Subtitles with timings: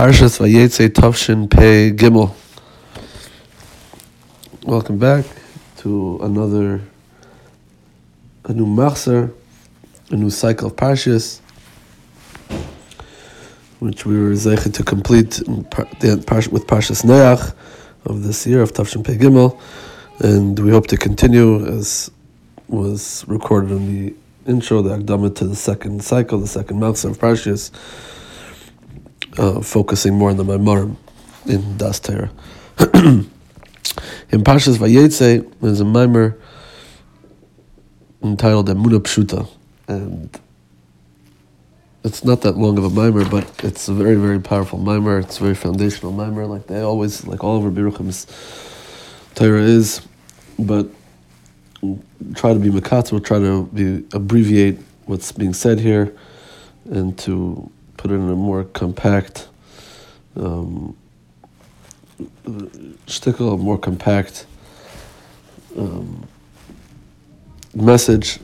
[0.00, 2.34] Parshas Vayetze Tavshin Pei Gimel.
[4.64, 5.26] Welcome back
[5.80, 6.80] to another,
[8.46, 9.30] a new Machzer,
[10.08, 11.40] a new cycle of Parshas,
[13.80, 17.54] which we were zeichet to complete with Parshas Neach
[18.06, 19.60] of this year of Tavshin Pei Gimel,
[20.20, 22.10] and we hope to continue as
[22.68, 24.14] was recorded in the
[24.50, 27.70] intro, the Akdama to the second cycle, the second Machzer of Parshas
[29.38, 30.96] uh, focusing more on the Maimarim
[31.46, 32.30] in Das Torah.
[32.78, 33.26] in
[34.30, 36.36] Parshas Vayetze, there's a Maimer
[38.22, 39.48] entitled Emuna Pshuta,
[39.88, 40.38] and
[42.04, 45.18] it's not that long of a mimer, but it's a very, very powerful mimer.
[45.18, 48.26] It's a very foundational mimer, like they always, like all of Rabbi Rucham's
[49.34, 50.00] Torah is.
[50.58, 50.88] But
[52.34, 56.14] try to be makatz, we'll try to be abbreviate what's being said here,
[56.86, 59.46] and to put it in a more compact
[60.36, 60.96] um,
[62.48, 64.46] a more compact
[65.76, 66.26] um,
[67.74, 68.38] message,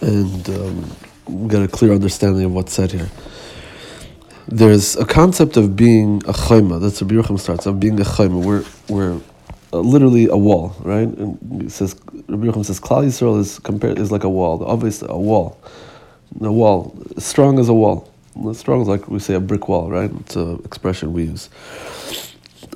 [0.00, 3.10] and um, get a clear understanding of what's said here.
[4.48, 6.80] There's a concept of being a chayma.
[6.80, 8.42] That's where Biruchim starts of being a chayma.
[8.42, 9.20] We're we're
[9.74, 11.08] uh, literally a wall, right?
[11.08, 11.94] And it says
[12.28, 14.64] Rabbi Yochanan says Klal Yisrael is compared is like a wall.
[14.64, 15.60] Obviously, a wall,
[16.40, 18.08] a wall, strong as a wall
[18.52, 20.10] strong is like we say a brick wall, right?
[20.20, 21.48] It's an expression we use.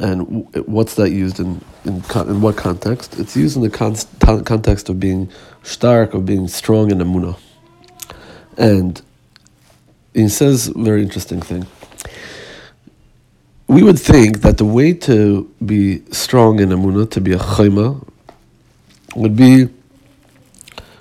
[0.00, 3.18] And what's that used in, in, in what context?
[3.18, 3.96] It's used in the con-
[4.44, 5.30] context of being
[5.62, 7.38] stark, of being strong in Amunah.
[8.56, 9.00] And
[10.14, 11.66] he says a very interesting thing.
[13.66, 18.06] We would think that the way to be strong in Amunah, to be a chayma,
[19.14, 19.68] would be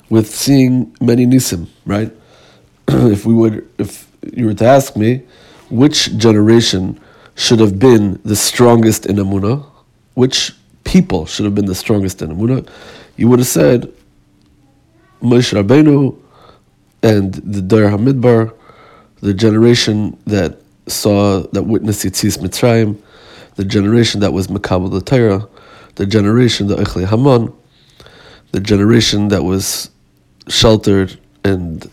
[0.09, 2.11] with seeing many nisim, right?
[2.87, 5.23] if we would, if you were to ask me,
[5.69, 6.99] which generation
[7.35, 9.65] should have been the strongest in Amunah,
[10.13, 12.67] which people should have been the strongest in Amunah,
[13.15, 13.91] you would have said
[15.21, 16.17] Moshe Rabbeinu
[17.03, 18.53] and the Dar Hamidbar,
[19.21, 22.99] the generation that saw, that witnessed Yitzis Mitzrayim,
[23.55, 25.47] the generation that was Makabal the Torah,
[25.95, 27.53] the generation, the Echle Haman,
[28.51, 29.89] the generation that was
[30.47, 31.89] sheltered and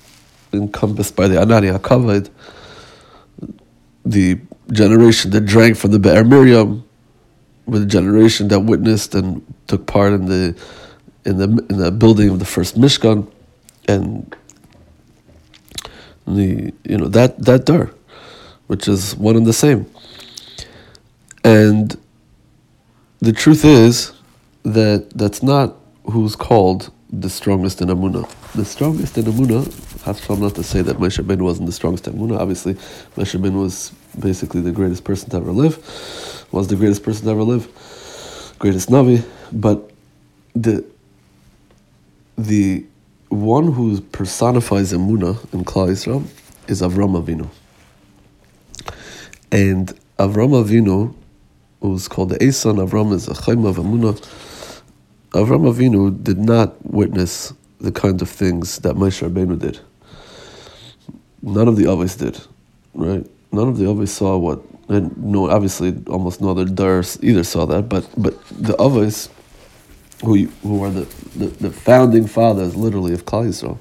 [0.53, 2.31] encompassed by the Anani HaKavod,
[4.04, 4.38] the
[4.72, 6.84] generation that drank from the Be'er Miriam,
[7.66, 10.59] with the generation that witnessed and took part in the
[11.25, 13.31] in the in the building of the first Mishkan,
[13.86, 14.34] and
[16.26, 17.91] the you know that that door,
[18.66, 19.86] which is one and the same.
[21.44, 21.97] And
[23.20, 24.12] the truth is
[24.62, 28.28] that that's not who's called the strongest in Amunah.
[28.52, 32.38] The strongest in Amunah, Hashem not to say that Moshe wasn't the strongest in Amunah.
[32.38, 32.74] Obviously,
[33.16, 35.76] Moshe was basically the greatest person to ever live,
[36.52, 37.66] was the greatest person to ever live,
[38.58, 39.24] greatest Navi.
[39.52, 39.91] But
[40.54, 40.84] the
[42.36, 42.84] the
[43.30, 46.26] one who personifies Amunah in Klal Yisrael
[46.68, 47.48] is Avram Avinu.
[49.50, 51.14] And Avram Avinu,
[51.80, 54.16] who's called the Eson, Avram is a Chaim of Amunah
[55.33, 59.78] Avram Avinu did not witness the kind of things that Moshe Rabbeinu did.
[61.43, 62.41] None of the others did,
[62.94, 63.27] right?
[63.53, 67.66] None of the others saw what, and no, obviously, almost no other dars either saw
[67.66, 67.89] that.
[67.89, 69.28] But but the others,
[70.25, 71.05] who who are the,
[71.37, 73.78] the, the founding fathers, literally of Klal Yisrael,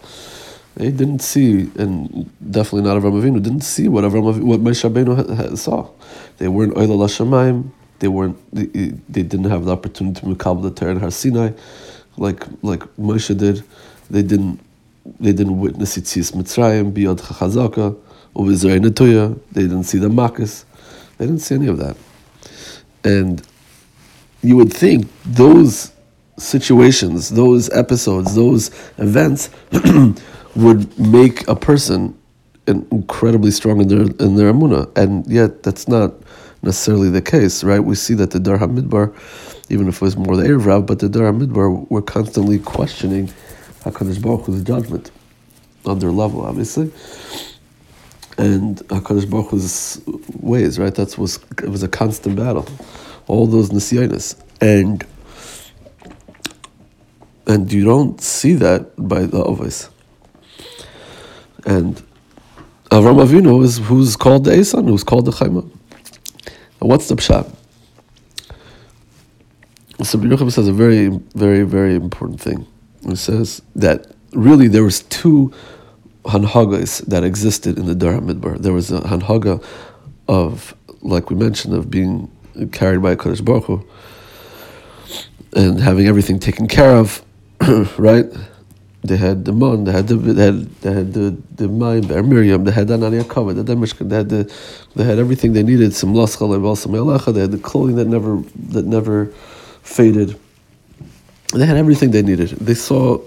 [0.75, 5.57] they didn't see, and definitely not Avram Avinu, didn't see what Avram what Moshe Rabbeinu
[5.57, 5.89] saw.
[6.37, 10.91] They weren't Oila Lashamayim they weren't they, didn't have the opportunity to mukabel the Torah
[10.91, 11.51] in Har Sinai,
[12.17, 13.63] like like Moshe did.
[14.09, 14.59] They didn't
[15.19, 17.97] they didn't witness Yitzis Mitzrayim, Biyad Chazaka,
[18.35, 19.39] Uvizrei Netuya.
[19.51, 20.65] They didn't see the Makkos.
[21.17, 21.97] They didn't see any of that.
[23.03, 23.41] And
[24.41, 25.91] you would think those
[26.37, 29.49] situations, those episodes, those events
[30.55, 32.17] would make a person
[32.67, 36.13] incredibly strong in their in their amuna, and yet that's not
[36.67, 37.79] necessarily the case, right?
[37.79, 39.15] We see that the Dar HaMidbar,
[39.69, 43.33] even if it was more the Erev Rav, but the Dar HaMidbar were constantly questioning
[43.81, 45.09] HaKadosh Baruch Hu's judgment
[45.85, 46.91] on their level, obviously.
[48.37, 50.01] And HaKadosh Baruch Hu's
[50.33, 50.93] ways, right?
[50.93, 52.67] That was, it was a constant battle.
[53.27, 54.39] All those Nisyanis.
[54.61, 55.03] And
[57.47, 59.89] and you don't see that by the Ovis.
[61.65, 61.95] And
[62.91, 65.76] Avram Avinu is who's called the Esan, who's called the Chaimah.
[66.79, 67.53] What's the pshat?
[70.03, 72.67] So Biruchim says a very, very, very important thing.
[73.07, 75.51] He says that really there was two
[76.25, 78.59] hanhagas that existed in the Dar Midbar.
[78.59, 79.63] There was a hanhaga
[80.27, 82.31] of, like we mentioned, of being
[82.71, 83.87] carried by Kodesh Baruch Hu,
[85.53, 87.23] and having everything taken care of,
[87.97, 88.25] right?
[89.07, 92.23] They had the mon, they had the they had they had the the Mayim, Ber
[92.23, 94.53] Miriam, they had Anania cover, the Demishkan, they had the
[94.95, 95.93] they had everything they needed.
[95.93, 96.91] Some laschal balsam
[97.33, 99.27] They had the clothing that never that never
[99.81, 100.37] faded.
[101.53, 102.49] They had everything they needed.
[102.49, 103.21] They saw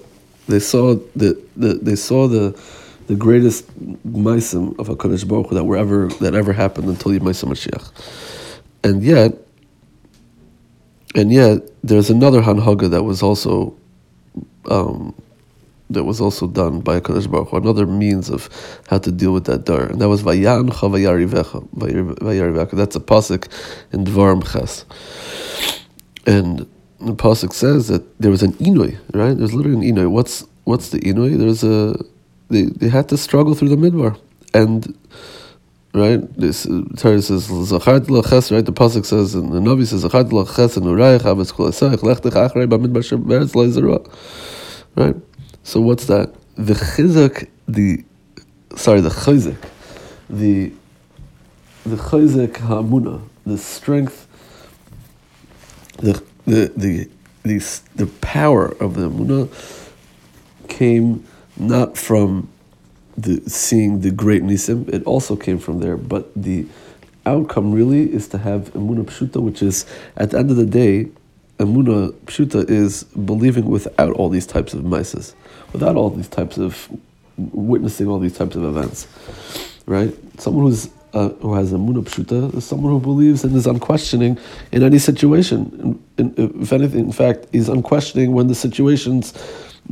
[0.47, 2.61] they saw the, the they saw the
[3.07, 3.67] the greatest
[4.07, 7.91] meisim of Hakadosh Baruch Hu that were ever that ever happened until Yemaisim Mashiach,
[8.85, 9.33] and yet,
[11.15, 13.77] and yet there's another hanhaga that was also,
[14.71, 15.15] um,
[15.91, 18.49] that was also done by Hakadosh Baruch Hu, another means of
[18.89, 22.71] how to deal with that dar, and that was Vayan Vayarivecha.
[22.73, 23.49] That's a pasuk
[23.93, 24.85] in Dvarim Ches,
[26.27, 26.61] and
[27.01, 29.37] the pasuk says that there was an inui, right?
[29.37, 30.11] There's literally an inui.
[30.11, 31.39] What's what's the inui?
[31.39, 32.03] There's a
[32.49, 34.19] they, they had to struggle through the midbar,
[34.55, 34.97] and
[35.93, 40.31] right this Torah says zachart laches right the pasuk says and the Navi says zachart
[40.31, 43.99] laches and urayich avetz kol esayich lechtich achrei b'midbar sheberetz leizera
[44.95, 45.17] right
[45.63, 48.05] so what's that the chizuk the
[48.77, 49.57] sorry the chizuk
[50.29, 50.73] the
[51.85, 54.27] the chizuk hamuna the strength
[55.99, 57.09] the the the
[57.43, 59.49] the, the power of the Munah
[60.69, 61.27] came
[61.57, 62.49] not from
[63.17, 64.89] the seeing the great nisim.
[64.89, 66.67] It also came from there, but the
[67.27, 69.87] outcome really is to have emuna pshuta, which is
[70.17, 71.09] at the end of the day,
[71.61, 75.37] emuna pshuta is believing without all these types of mises,
[75.73, 76.89] without all these types of
[77.37, 79.07] witnessing all these types of events,
[79.87, 80.15] right?
[80.39, 84.39] Someone who's uh, who has a muna pshuta is someone who believes and is unquestioning
[84.73, 86.01] in any situation.
[86.19, 89.35] In, in, if anything, in fact, is unquestioning when the situations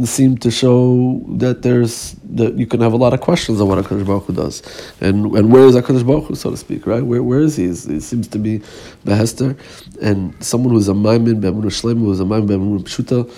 [0.04, 3.84] seem to show that there's that you can have a lot of questions on what
[3.84, 4.62] Hakadosh Baruch Hu does,
[5.00, 7.04] and and where is Hakadosh Baruch Hu, so to speak, right?
[7.04, 7.68] Where where is he?
[7.68, 8.60] He seems to be
[9.04, 9.58] behester,
[10.00, 13.30] and someone who's a maimin be'emunah shlema, who's a maimin be'emunah pshuta,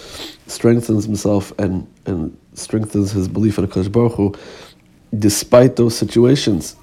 [0.49, 4.35] strengthens himself and and strengthens his belief in Hakadosh Baruch Hu,
[5.19, 6.77] despite those situations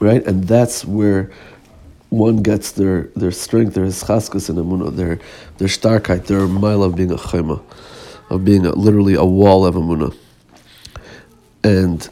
[0.00, 0.24] right?
[0.26, 1.30] And that's where
[2.10, 5.18] one gets their, their strength, their hischaskus and emunah, their
[5.58, 7.62] their starkheit, their mile of being a chema,
[8.30, 10.16] of being a, literally a wall of emunah.
[11.64, 12.08] And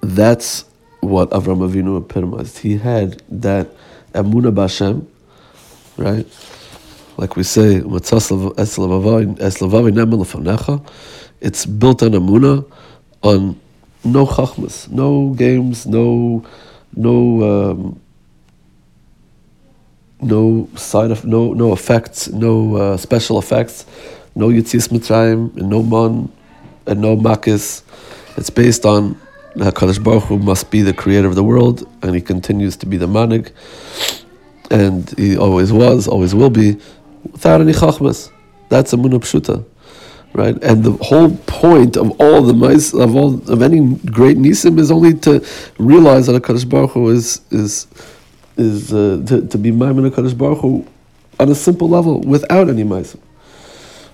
[0.00, 0.64] that's
[1.00, 2.58] what Avram Avinu epitomized.
[2.58, 3.68] He had that
[4.12, 5.06] emunah b'Hashem,
[5.96, 6.26] right?
[7.16, 7.76] Like we say,
[11.40, 12.72] it's built on emunah,
[13.22, 13.60] on
[14.04, 16.44] no chachmas, no games, no
[16.94, 18.00] no um,
[20.20, 23.86] no side of no no effects, no uh, special effects,
[24.34, 26.30] no Yitzis Mitzrayim, and no man,
[26.86, 27.82] and no makis.
[28.36, 29.20] It's based on
[29.56, 32.96] Hakadosh Baruch Hu must be the creator of the world, and he continues to be
[32.96, 33.50] the manig,
[34.70, 36.76] and he always was, always will be,
[37.32, 38.30] without any chachmas.
[38.68, 39.64] That's a munah
[40.34, 40.62] right?
[40.62, 44.90] And the whole point of all the mice of all of any great nisim is
[44.90, 45.44] only to
[45.78, 47.86] realize that a Kaddish Baruch Hu is is
[48.58, 50.86] is uh, to, to be Maimon Kaddish Baruch Hu
[51.38, 53.16] on a simple level without any mice,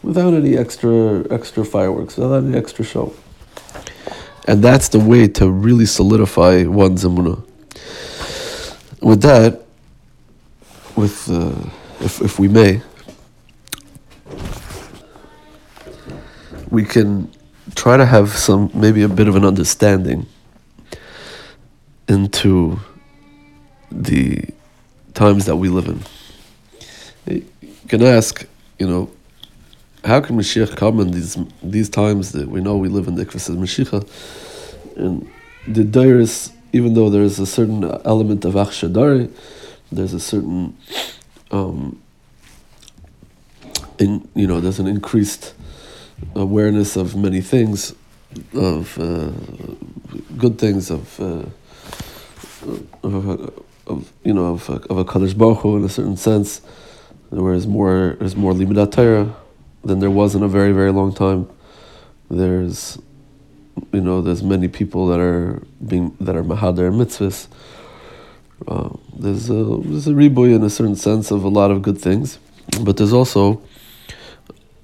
[0.02, 3.14] without any extra extra fireworks, without any extra show.
[4.46, 7.43] And that's the way to really solidify one's emunah.
[9.01, 9.63] With that,
[10.96, 11.70] with uh,
[12.01, 12.82] if if we may.
[16.74, 17.31] we can
[17.77, 20.27] try to have some maybe a bit of an understanding
[22.08, 22.81] into
[24.03, 24.44] the
[25.15, 27.44] times that we live in.
[27.63, 28.46] You can ask,
[28.79, 29.10] you know,
[30.05, 33.24] how can Mashiach come in these these times that we know we live in the
[33.24, 34.06] Ikvas of Mashiach,
[34.96, 35.31] and
[35.67, 39.31] the Dairis, even though there is a certain element of Achshadari,
[39.91, 40.77] there's a certain,
[41.51, 42.01] um,
[43.98, 45.55] in you know, there's an increased
[46.34, 47.94] awareness of many things,
[48.55, 49.31] of uh,
[50.36, 51.44] good things, of, uh,
[53.03, 56.60] of, of, you know of, of a kaddish baruch in a certain sense.
[57.31, 59.34] Whereas more there's more limudat Torah
[59.84, 61.48] than there was in a very very long time.
[62.31, 62.98] There's
[63.93, 67.48] you know there's many people that are being that are mahader mitzvahs.
[68.69, 71.98] Uh, there's a there's a riboy in a certain sense of a lot of good
[71.98, 72.38] things,
[72.82, 73.60] but there's also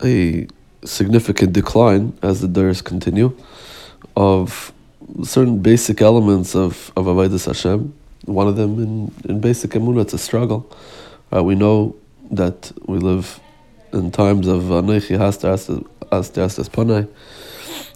[0.02, 0.47] a
[0.85, 3.37] significant decline as the days continue
[4.16, 4.73] of
[5.23, 7.95] certain basic elements of, of Avodah Hashem.
[8.27, 10.71] One of them in, in basic emunah, it's a struggle.
[11.35, 11.97] Uh, we know
[12.31, 13.41] that we live
[13.93, 15.49] in times of Anechi Hasta
[16.12, 17.09] Astas Panai.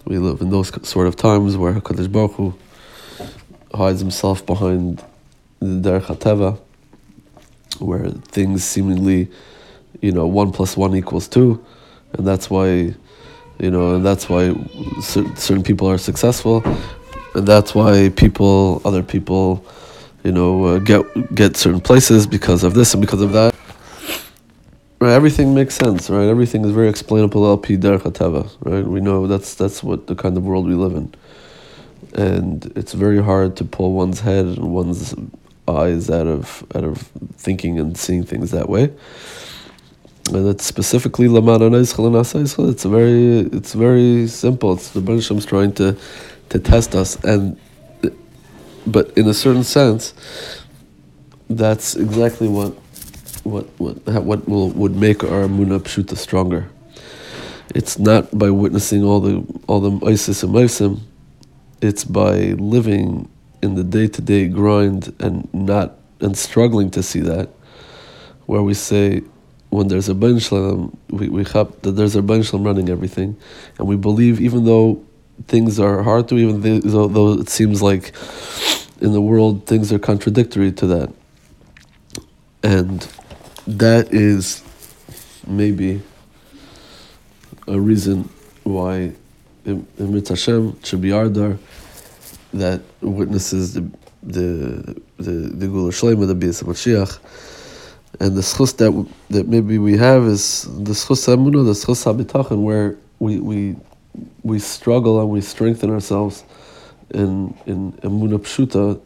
[0.05, 2.55] We live in those sort of times where HaKadosh Baruch Hu
[3.73, 5.03] hides himself behind
[5.61, 6.59] the Derech HaTeva,
[7.79, 9.31] where things seemingly,
[10.01, 11.65] you know, one plus one equals two,
[12.13, 12.95] and that's why,
[13.59, 14.55] you know, and that's why
[15.01, 16.63] certain people are successful,
[17.35, 19.65] and that's why people, other people,
[20.25, 23.55] you know, uh, get get certain places because of this and because of that.
[25.01, 26.27] Right, everything makes sense, right?
[26.29, 27.47] Everything is very explainable.
[27.47, 28.05] Al pi derech
[28.65, 28.87] right?
[28.87, 31.15] We know that's that's what the kind of world we live in,
[32.15, 35.15] and it's very hard to pull one's head and one's
[35.69, 36.99] eyes out of out of
[37.37, 38.91] thinking and seeing things that way.
[40.33, 44.73] And it's specifically It's very it's very simple.
[44.73, 45.97] It's the Banshem's trying to
[46.49, 47.59] to test us and
[48.87, 50.15] but in a certain sense
[51.49, 52.73] that's exactly what
[53.45, 56.69] what what what will would make our Muna Pshuta stronger.
[57.75, 61.01] It's not by witnessing all the all the Isis and Maisim,
[61.81, 63.29] it's by living
[63.63, 67.51] in the day to day grind and not and struggling to see that,
[68.47, 69.23] where we say
[69.71, 73.37] when there's a Ben Shalom, we, we have that there's a Ben Shalom running everything,
[73.79, 75.05] and we believe even though
[75.49, 78.13] things are hard to even though it seems like
[79.01, 81.13] in the world things are contradictory to that,
[82.63, 83.09] and
[83.67, 84.63] that is
[85.47, 86.03] maybe
[87.67, 88.29] a reason
[88.63, 89.13] why
[89.65, 91.59] in Hashem should be Ardar
[92.53, 93.91] that witnesses the
[94.23, 97.19] the the the Gula Shlema, the Bias Mashiach,
[98.21, 102.63] and the schus that that maybe we have is the schus Amunah, the schus Habitachon,
[102.63, 103.77] where we we
[104.43, 106.45] we struggle and we strengthen ourselves
[107.11, 109.01] in in Emunah Pshuta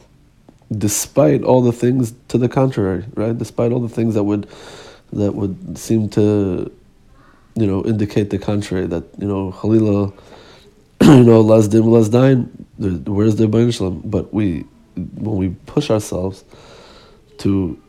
[0.77, 3.37] despite all the things to the contrary, right?
[3.37, 4.47] Despite all the things that would
[5.13, 6.71] that would seem to,
[7.55, 8.85] you know, indicate the contrary.
[8.85, 10.13] That you know, Halila,
[11.01, 14.01] you know, Lasdim Lasdain, where's the Bain Shalom?
[14.05, 14.61] But we,
[14.95, 16.43] when we push ourselves
[17.39, 17.79] to,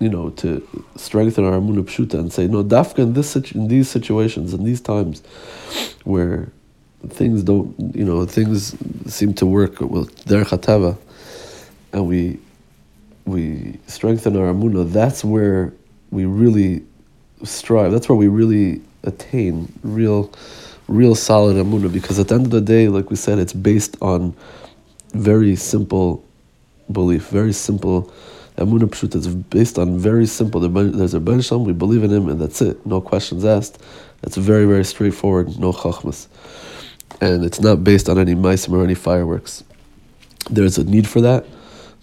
[0.00, 3.88] you know, to strengthen our Amunah Pshuta and say, no, Dafka in this in these
[3.88, 5.22] situations, in these times,
[6.02, 6.50] where
[7.08, 8.76] things don't, you know, things
[9.12, 10.96] seem to work with Derech HaTeva,
[11.92, 12.38] and we
[13.26, 15.72] we strengthen our amuna, that's where
[16.10, 16.84] we really
[17.42, 17.92] strive.
[17.92, 20.32] That's where we really attain real,
[20.88, 21.92] real solid amuna.
[21.92, 24.34] Because at the end of the day, like we said, it's based on
[25.12, 26.24] very simple
[26.92, 28.12] belief, very simple.
[28.56, 30.60] Amuna Pshut is based on very simple.
[30.60, 32.86] There's a Ben we believe in him, and that's it.
[32.86, 33.82] No questions asked.
[34.22, 36.28] It's very, very straightforward, no chachmas.
[37.20, 39.64] And it's not based on any maisim or any fireworks.
[40.50, 41.46] There's a need for that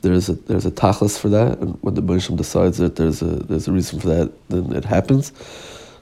[0.04, 3.26] there's a there's a tachlis for that, and when the Bansham decides that there's a
[3.26, 5.32] there's a reason for that, then it happens.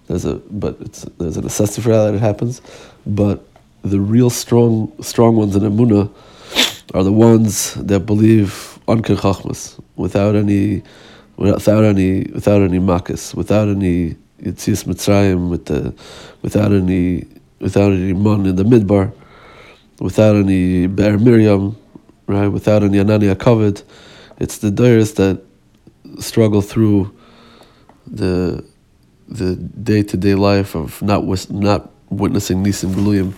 [0.07, 2.61] There's a but it's there's a necessity for that, it happens.
[3.05, 3.45] But
[3.83, 6.11] the real strong strong ones in Emuna
[6.95, 10.81] are the ones that believe on Chachmas without any
[11.37, 15.93] without any without any makas, without any Yitzis Mitzrayim, with the
[16.41, 17.27] without any
[17.61, 19.13] without any mon in the midbar,
[19.99, 21.77] without any Be'er Miriam,
[22.27, 22.47] right?
[22.47, 23.81] Without any Anania covered,
[24.39, 25.41] it's the dairs that
[26.19, 27.15] struggle through
[28.07, 28.65] the
[29.29, 33.33] the day to day life of not not witnessing Nisim Gluyim,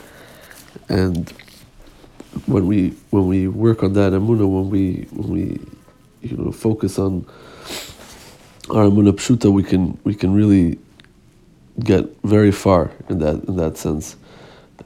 [0.89, 1.29] and
[2.47, 5.59] when we when we work on that Amuna, when we when we
[6.21, 7.27] you know focus on
[8.71, 10.79] our Amuna Pshuta, we can we can really
[11.79, 14.15] get very far in that in that sense,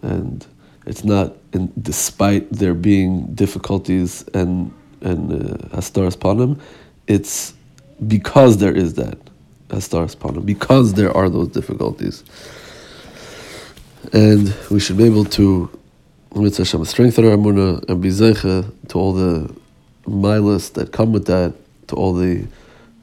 [0.01, 0.46] and
[0.86, 6.60] it's not in, despite there being difficulties and and uh, hastaras panim,
[7.08, 7.53] it's
[8.08, 9.17] because there is that
[9.70, 12.24] hastaras panim, because there are those difficulties,
[14.13, 15.70] and we should be able to
[16.36, 19.53] mitzvah Hashem strengthen our amuna and be to all the
[20.06, 21.53] milas that come with that,
[21.88, 22.48] to all the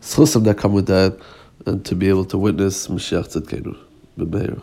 [0.01, 1.19] schusim that come with that,
[1.67, 3.77] and to be able to witness Mashiach Tzedkenu.
[4.19, 4.63] B'meir.